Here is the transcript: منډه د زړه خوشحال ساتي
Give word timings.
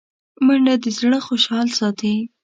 منډه 0.45 0.73
د 0.83 0.85
زړه 0.97 1.19
خوشحال 1.27 1.67
ساتي 1.79 2.15